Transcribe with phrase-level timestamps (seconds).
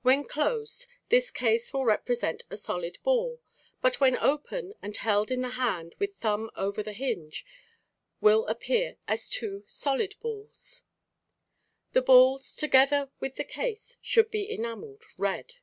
[0.00, 3.42] When closed this case will represent a solid ball,
[3.82, 7.44] but when open and held in the hand with thumb over the hinge,
[8.18, 9.66] will appear as two
[10.22, 10.82] balls.
[11.92, 15.56] The balls, together with the case, should be enameled red.